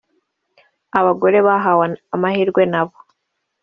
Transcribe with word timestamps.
abagore 0.99 1.37
bahawe 1.47 1.85
amahirwe 2.15 2.61
nabo 2.71 2.97